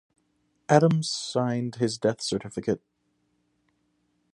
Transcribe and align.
Adams 0.67 1.11
signed 1.11 1.75
his 1.75 1.99
death 1.99 2.21
certificate. 2.21 2.81